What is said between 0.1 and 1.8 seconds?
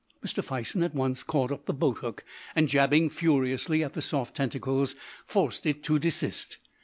Mr. Fison at once caught up the